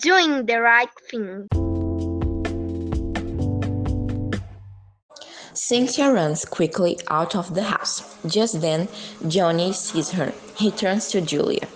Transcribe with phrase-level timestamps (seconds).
[0.00, 1.48] doing the right thing.
[5.52, 8.16] Cynthia runs quickly out of the house.
[8.26, 8.88] Just then,
[9.28, 10.32] Johnny sees her.
[10.56, 11.68] He turns to Julia.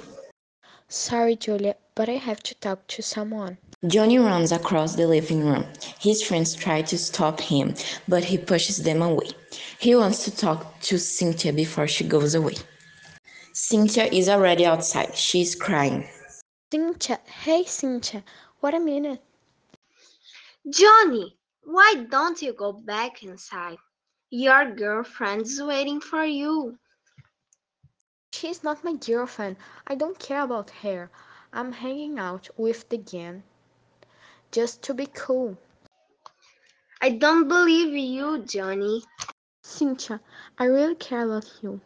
[0.88, 3.58] Sorry, Julia, but I have to talk to someone.
[3.86, 5.66] Johnny runs across the living room.
[5.98, 7.74] His friends try to stop him,
[8.08, 9.28] but he pushes them away.
[9.78, 12.54] He wants to talk to Cynthia before she goes away.
[13.52, 15.14] Cynthia is already outside.
[15.14, 16.08] She's crying.
[16.70, 18.24] Cynthia, hey Cynthia,
[18.60, 19.22] wait a minute.
[20.68, 23.78] Johnny, why don't you go back inside?
[24.30, 26.78] Your girlfriend's waiting for you.
[28.32, 29.56] She's not my girlfriend.
[29.86, 31.10] I don't care about her.
[31.52, 33.44] I'm hanging out with the gang.
[34.50, 35.56] Just to be cool.
[37.00, 39.04] I don't believe you, Johnny.
[39.62, 40.20] Cynthia,
[40.58, 41.80] I really care about you.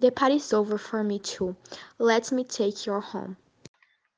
[0.00, 1.56] The party's over for me too.
[1.98, 3.36] Let me take you home.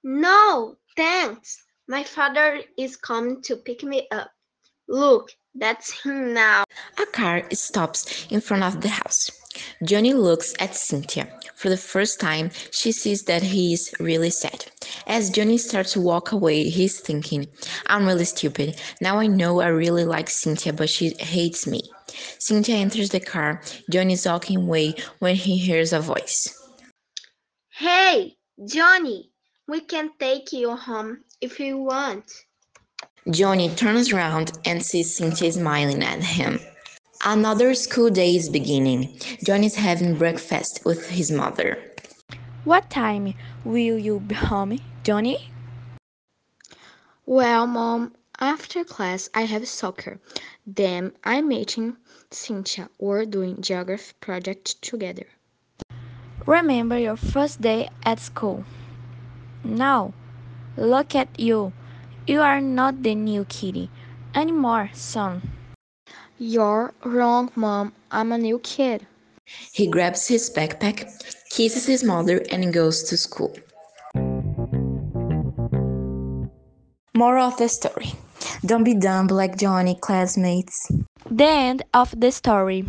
[0.09, 1.65] No, thanks.
[1.89, 4.31] My father is coming to pick me up.
[4.87, 6.63] Look, that's him now.
[7.03, 9.29] A car stops in front of the house.
[9.83, 11.27] Johnny looks at Cynthia.
[11.57, 14.67] For the first time, she sees that he is really sad.
[15.09, 17.49] As Johnny starts to walk away, he's thinking,
[17.89, 18.81] I'm really stupid.
[19.01, 21.81] Now I know I really like Cynthia, but she hates me.
[22.39, 23.61] Cynthia enters the car.
[23.91, 26.47] Johnny is walking away when he hears a voice.
[27.71, 28.37] Hey,
[28.69, 29.33] Johnny,
[29.69, 32.45] we can take you home if you want.
[33.31, 36.61] Johnny turns around and sees Cynthia smiling at him.
[37.25, 39.19] Another school day is beginning.
[39.45, 41.83] Johnny is having breakfast with his mother.
[42.65, 45.51] What time will you be home, Johnny?
[47.25, 50.21] Well, Mom, after class I have soccer.
[50.67, 51.97] Then I'm meeting
[52.31, 52.89] Cynthia.
[53.01, 55.27] We're doing geography project together.
[56.47, 58.65] Remember your first day at school.
[59.67, 60.15] Now,
[60.77, 61.73] look at you.
[62.27, 63.91] You are not the new kitty
[64.33, 65.43] anymore, son.
[66.39, 67.93] You're wrong, Mom.
[68.13, 69.07] I'm a new kid.
[69.73, 71.11] He grabs his backpack,
[71.51, 73.57] kisses his mother, and goes to school.
[77.15, 78.13] Moral of the story
[78.65, 80.93] Don't be dumb like Johnny, classmates.
[81.29, 82.85] The end of the story.